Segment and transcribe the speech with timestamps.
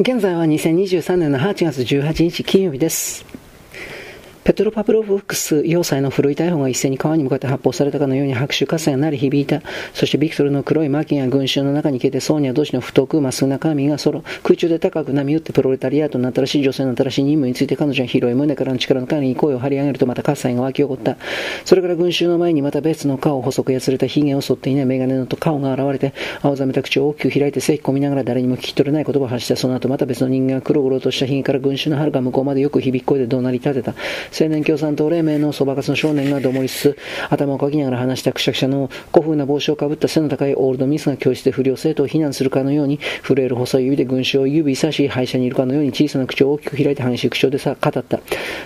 [0.00, 3.39] 現在は2023年の8月18日金曜日です。
[4.42, 9.60] ペトロパプロフクス要塞の古い大砲が一斉に川に向かって発砲されたかのように拍手喝采が鳴り響いた。
[9.92, 21.18] そしてビクトルの黒いマーキンや群衆の中に消えてソーニャ同士の太くまっすぐな髪がソロ、空中で高く波打ってプロレタリアートの新しい女性の新しい任務について彼女は広い胸からの力の限りに声を張り上げるとまた喝采が湧き起こった。
[21.66, 29.56] それから群衆の前にまた別の顔を、細くやつれた髭を剃っていないメガネのと顔が現れて、青ざめた口を大きく開いて咳き込みながら誰にも聞き取れない言葉を発した。
[29.56, 33.94] その後また別の人間が黒々とした髭から群衆の遥か向こうまでよく響く声で怒鳴り立てた。
[34.40, 48.20] 青年共産党黎明のそばかすの少年がどもりつつ、頭をかきながら話したくしゃくしゃの古風な帽子をかぶった背の高いオールドミスが教室で不良生徒を非難するかのように、震える細い指で群衆を指さし、廃車にいるかのように小さな口を大きく開いて激しい口調でさ語った。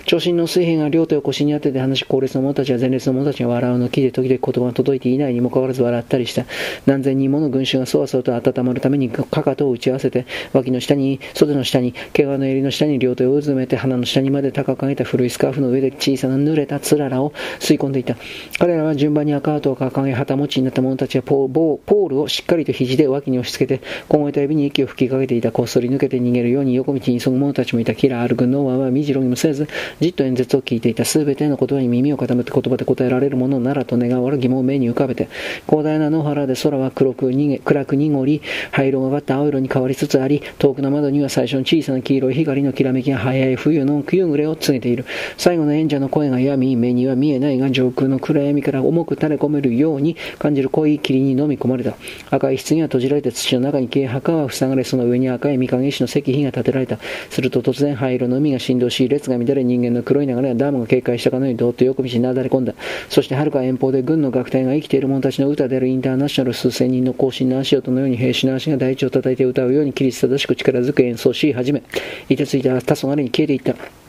[0.05, 6.45] 長身の水平が両手を腰に当てて話し、高列の者たちや前列の者たちが笑うの木で時々言葉が届いていないにもかかわらず笑ったりした。
[6.85, 18.15] 何千人もの群衆がそわそわと温まるためにかかとを打ち合わせて、脇の下に、袖の下に、毛皮の襟の下に両手をうずめて鼻の下にまで高く上げた古いスカーフの上で小さな濡れたつららを吸い込んでいた。
[18.59, 25.51] 彼らは順番に赤跡を掲げ、旗持ちになった者たちはポールをしっかりと肘で脇に押し付けて、凍えた指に息を吹きかけていた。
[25.51, 27.95] こっそり抜けて逃げるように横道に急ぐ者たちもいた。
[27.95, 29.67] キラー・アル軍の王はみじろぎもせず、
[29.99, 31.05] じっと演説を聞いていた。
[31.05, 35.27] すべての言葉に耳を傾けて言葉で答えられるものならと願われ疑問を目に浮かべて、
[35.67, 45.05] 広大な野原で空は黒く逃げ、暗く濁り、灰色がかった青色に変わりつつあり、遠くの窓には最初の小さな黄色い光のきらめきが早い冬の冬暮れを告げている。
[45.45, 51.95] 最後の演者の声がやみ、目には見えないが上空の暗闇から重く垂れ込めるように感じる濃い霧に飲み込まれた。
[52.31, 56.97] 赤い棺は閉じられて土の中に消え、墓は塞がれ、その上に赤い御影石の石碑が建てられた。
[57.29, 62.73] すると突然灰色の海が振動し、列が乱れ人間の黒い流れはダムが警戒したかのようにどっと横道になだれ込んだ。
[63.09, 71.83] そして遥か遠方で軍の楽隊が生きている者たちの歌であるインターナショナル数千人の行進の足音のように兵士の足が大地を叩いて歌うように規律正しく力強く演奏し始め、
[72.29, 74.04] いてついた黄昏に消えていった。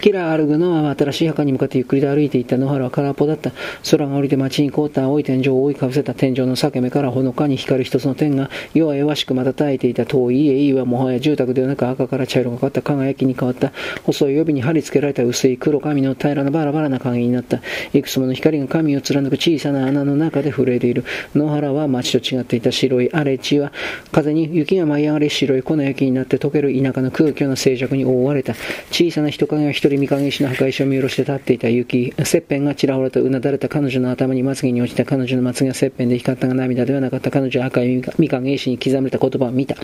[0.00, 3.52] キラー・アルグノは新しい墓に向かってゆっくりと歩いていった野原は空っぽだった。
[3.90, 13.72] 空が降りて街に凍った青い天井を覆いかぶせた天井の裂け目からほのかに光る一つの点が弱々しく瞬いていた遠い家々はもはや住宅ではなく赤から茶色がかった輝きに変わった。
[14.04, 17.60] 細い帯に貼り付けられた薄い黒髪の平らなバラバラな影になった。
[17.92, 21.04] いくつもの光が髪を貫く小さな穴の中で震えている。
[21.34, 23.70] 野原は街と違っていた白い荒れ地は
[24.12, 28.54] 風に雪が舞い上がり白い粉雪になって溶ける田舎の空虚な静寂に覆われた。
[28.90, 39.76] 小さな人影が一人三影石の墓石を見下ろして立っていた雪、切片がちらほらとうなだれた彼女の頭にまつげに落ちた彼女のまつげは切片で光ったが涙ではなかった彼女は赤い三影石に刻まれた言葉を見た。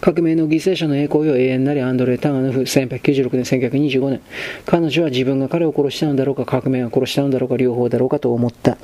[0.00, 4.20] 革命の犠牲者の栄光よ永遠なりアンドレ・タガノフ、1896年、1925年。
[4.66, 8.76] 彼女は自分が彼を殺したのだろうか、革命を殺したのだろうか、両方だろうかと思った。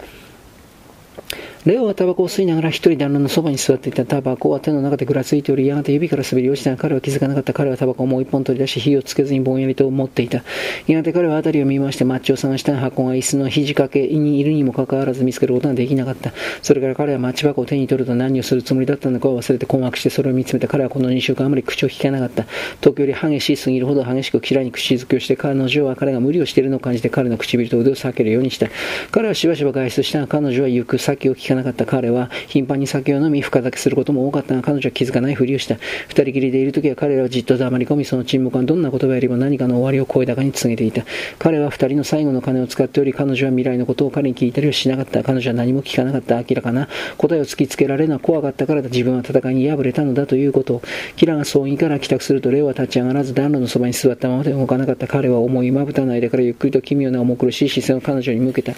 [1.67, 7.53] レオはタバコを吸いながら一人暖炉のそばに座っていたタバコは手の中でぐらついており、やがて指から滑り落ちたが彼は気づかなかった。
[7.53, 10.45] 彼はタバコをもう一本取り出し、火をつけずにぼんやりと持っていた。
[10.87, 16.33] やがて彼は辺りを見まして、マッチを探した箱が椅子の肘掛けにいるにもかかわらず見つけることができなかった。
[16.63, 20.69] それから彼はマッチ箱を手に取ると何をするつもりだったのかを忘れて困惑してそれを見つめた。
[20.69, 22.47] 彼はこの2週間あまり口を聞かなかった。
[22.81, 28.69] 時折激しすぎるほど激しく嫌いに口づけをして、彼女は彼が無理をしているのを感じて彼の唇と腕を避けるようにした。
[29.11, 31.87] 彼はしばしば外出したが、彼女は行く先を聞かなかった。
[31.87, 35.77] 彼は頻繁に酒を飲み、深酒することも多かったが、彼女は気づかないふりをした。
[36.09, 41.05] 二人きりでいるときは彼らはじっと黙り込み、その沈黙はどんな言葉よりも何かの終わりを声高に告げていた。
[41.39, 45.23] 彼は二人の最後の金を使っており、彼女は未来のことを彼に聞いたりはしなかった。
[45.25, 46.37] 彼女は何も聞かなかった。
[46.37, 48.89] 明らかな答えを突きつけられるのは怖かったからだ。
[48.89, 50.83] 自分は戦いに敗れたのだということを。
[51.17, 55.07] キラが葬儀から帰宅すると、レオは立ち上がらず暖炉のそばに座ったままで動かなかった。
[55.07, 58.75] 彼は重いまぶたの間からゆっくりと奇妙な重苦しい視線を彼女に向けた。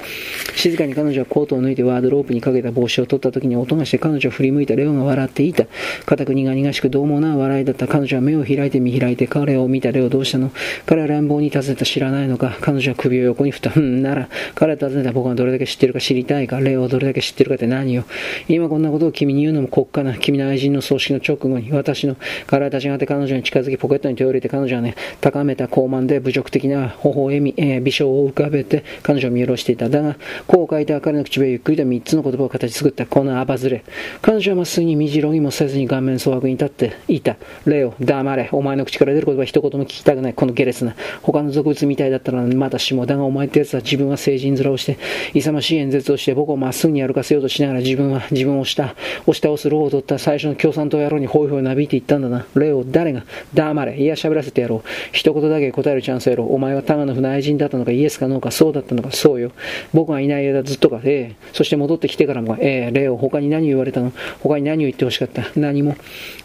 [0.54, 5.66] 静かに彼女はコートを脱いでワードロープにかけた帽子を取った時に音がして彼女を振り向いたレオが笑っていた。
[6.06, 7.88] 固く苦々しく獰猛な笑いだった。
[7.88, 10.50] 彼女は目を開いて見開いて彼を見たレオどうしたの
[10.86, 13.72] 彼は乱暴に尋ねた知らないのか彼女は首を横に振った。
[13.74, 18.04] うん、なら、彼は尋ねた僕がどれだけ知ってるか知りたいかレオをどれだけ知ってるかって何よ。
[18.48, 20.18] 今こんなことを君に言うのも国家な。
[20.18, 29.88] 君の愛人の葬式の直後に私の彼は立ち上がって彼女に近づきポケットに手を入れて彼女はね、高めた高慢で侮辱的な微笑み、えー、微笑を浮かべて彼女を見下ろしていた。
[29.88, 33.06] だが、こう書いた彼の口笛ゆっくりと三つの言葉を形作った。
[33.06, 33.84] このアバズレ。
[34.20, 37.36] 彼女はまっすぐにみじろぎもせずに顔面蒼白に立っていた。
[37.64, 38.48] レオ、黙れ。
[38.52, 40.34] お前の口から出る言葉一言も聞きたくない。
[40.34, 40.94] この下劣な。
[41.22, 43.06] 他の俗物みたいだったらまだしも。
[43.06, 44.98] だがお前って奴は自分は成人面をして、
[45.34, 52.46] 勇ましい演説をして僕をまっすぐに歩かせようとしながら自分は自分を押した、押し倒すローを取った最初の共産党野郎にホイホイなびいていったんだな。
[52.54, 53.24] レオ、誰が？
[53.54, 54.00] 黙れ。
[54.00, 54.88] いや、喋らせてやろう。
[55.12, 56.54] 一言だけ答えるチャンスやろう。
[56.54, 59.52] お前はタガノフの愛人だったのか、イエスかノーか、そうだったのか、そうよ。
[59.94, 61.36] 僕がいない間ずっとか、ええ。
[61.52, 64.12] そして戻ってきてからからも、えー、レオ、他に何を言われたの？
[64.40, 65.44] 他に何を言ってほしかった？
[65.56, 65.96] 何も。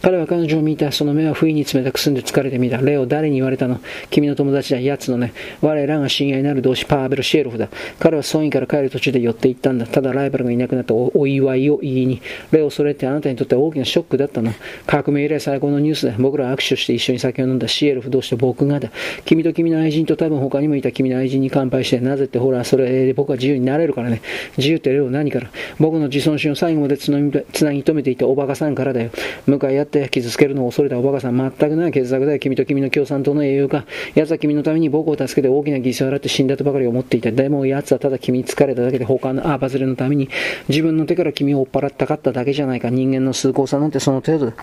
[0.02, 0.92] 彼は彼女を見た。
[0.92, 2.78] その目は不意に冷たく澄んで疲れてみた。
[2.78, 3.80] レオ、誰に言われたの？
[4.10, 5.32] 君の友達だ、奴のね。
[5.60, 7.68] 我らが親愛なる同志、パーベル・シェーロフだ。
[7.98, 9.86] 彼はソインから帰る途中で寄って行ったんだ。
[9.86, 12.20] ただライバルがいなくなったお祝いを言いに。
[12.52, 14.52] レオ、それってあなたにとっては大きなショックだったの？
[14.86, 16.14] 革命以来最高のニュースだ。
[16.18, 17.68] 僕らは握手して一緒に酒を飲んだ。
[17.68, 18.90] シエルフどうして僕がだ。
[19.24, 24.22] 君と君の愛人と多分他にもいた君の愛人に乾杯して、なぜってほら、それで僕は自由になれるからね。
[24.56, 25.50] 自由ってレオ何から？
[25.86, 29.12] 僕の自尊心を最後までつなぎ止めていたおバカさんからだよ。
[29.46, 31.36] 向かい合って傷つけるのを恐れたおバカさん。
[31.36, 32.40] 全くない傑作だよ。
[32.40, 33.86] 君と君の共産党の英雄か。
[34.16, 37.30] 奴は君のために僕を助けて大きな犠牲を払って死んだとばかり思っていた。
[37.30, 40.28] でも奴はただ君に疲れただけで他のアーバズレのために
[40.66, 42.90] 自分の手から君を追っ払ったかっただけじゃないか。
[42.90, 44.54] 人間の崇高さなんてその程度だ。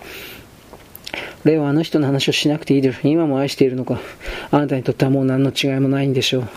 [1.44, 3.98] レイはあの人の話をしなくていいで今も愛しているのか。
[4.50, 6.48] あなたにとってはもう何の違いもないんでしょう。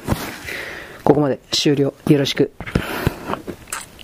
[1.06, 1.94] ここまで終了。
[2.10, 2.52] よろしく。